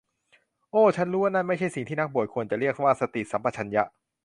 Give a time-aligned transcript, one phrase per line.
[0.71, 3.83] โอ้ ฉันรู้ว่านั่นไม่ใช่สิ่งที่นักบวชควรจะเรียกว่าสติสัมปชัญญะ